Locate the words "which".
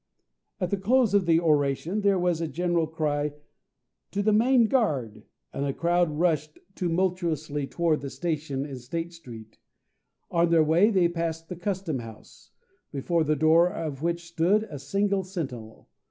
14.01-14.25